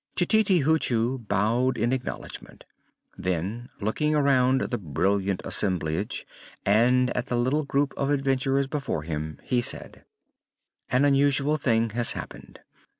[0.17, 2.65] Tititi Hoochoo bowed in acknowledgment.
[3.19, 6.25] Then, looking around the brilliant assemblage,
[6.65, 10.03] and at the little group of adventurers before him, he said:
[10.89, 12.61] "An unusual thing has happened.